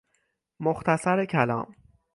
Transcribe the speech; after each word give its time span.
مختصر 0.59 1.25
کلام 1.25 1.75